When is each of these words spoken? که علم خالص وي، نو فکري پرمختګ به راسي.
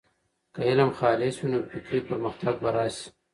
که 0.53 0.61
علم 0.69 0.89
خالص 0.99 1.35
وي، 1.39 1.47
نو 1.51 1.59
فکري 1.71 1.99
پرمختګ 2.09 2.55
به 2.63 2.69
راسي. 2.75 3.07